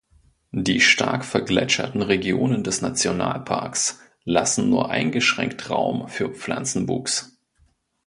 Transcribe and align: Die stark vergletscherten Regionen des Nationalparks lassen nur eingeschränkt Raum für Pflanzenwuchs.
Die 0.55 0.81
stark 0.81 1.23
vergletscherten 1.23 2.01
Regionen 2.01 2.63
des 2.63 2.81
Nationalparks 2.81 3.99
lassen 4.23 4.67
nur 4.67 4.89
eingeschränkt 4.89 5.69
Raum 5.69 6.07
für 6.07 6.29
Pflanzenwuchs. 6.33 7.37